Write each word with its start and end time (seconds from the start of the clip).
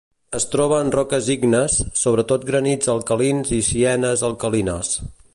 Es 0.37 0.45
troba 0.53 0.77
en 0.83 0.87
roques 0.95 1.27
ígnies, 1.33 1.75
sobretot 2.03 2.47
granits 2.47 2.91
alcalins 2.97 3.53
i 3.61 3.63
sienites 3.67 4.25
alcalines. 4.31 4.91